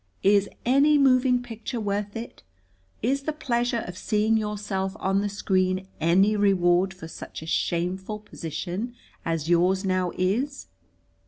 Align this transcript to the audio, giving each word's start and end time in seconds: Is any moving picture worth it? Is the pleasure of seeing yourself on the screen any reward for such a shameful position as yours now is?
Is 0.23 0.49
any 0.65 0.97
moving 0.97 1.43
picture 1.43 1.79
worth 1.79 2.15
it? 2.15 2.41
Is 3.03 3.21
the 3.21 3.31
pleasure 3.31 3.83
of 3.85 3.95
seeing 3.99 4.35
yourself 4.35 4.97
on 4.99 5.21
the 5.21 5.29
screen 5.29 5.87
any 5.99 6.35
reward 6.35 6.91
for 6.91 7.07
such 7.07 7.43
a 7.43 7.45
shameful 7.45 8.17
position 8.17 8.95
as 9.25 9.47
yours 9.47 9.85
now 9.85 10.11
is? 10.17 10.69